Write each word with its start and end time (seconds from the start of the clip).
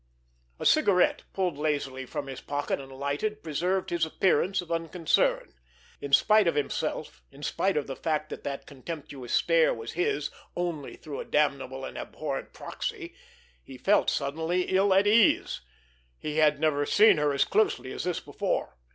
A 0.59 0.65
cigarette, 0.65 1.25
pulled 1.31 1.59
lazily 1.59 2.07
from 2.07 2.25
his 2.25 2.41
pocket 2.41 2.81
and 2.81 2.91
lighted, 2.91 3.43
preserved 3.43 3.91
his 3.91 4.03
appearance 4.03 4.59
of 4.59 4.71
unconcern. 4.71 5.53
In 6.01 6.11
spite 6.11 6.47
of 6.47 6.55
himself, 6.55 7.21
in 7.31 7.43
spite 7.43 7.77
of 7.77 7.85
the 7.85 7.95
fact 7.95 8.31
that 8.31 8.43
that 8.43 8.65
contemptuous 8.65 9.31
stare 9.31 9.75
was 9.75 9.91
his 9.91 10.31
only 10.55 10.95
through 10.95 11.19
a 11.19 11.25
damnable 11.25 11.85
and 11.85 11.99
abhorrent 11.99 12.51
proxy, 12.51 13.13
he 13.61 13.77
felt 13.77 14.09
suddenly 14.09 14.63
ill 14.73 14.91
at 14.91 15.05
ease. 15.05 15.61
He 16.17 16.37
had 16.37 16.59
never 16.59 16.83
seen 16.87 17.17
her 17.17 17.31
as 17.31 17.43
closely 17.45 17.91
as 17.91 18.03
this 18.03 18.19
before. 18.19 18.79